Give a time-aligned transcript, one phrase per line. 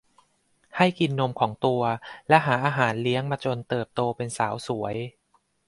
[0.77, 1.81] ให้กินนมของตัว
[2.29, 4.95] และหาอาหารเลี้ยงมาจนเติบโตเป็นสาวสวย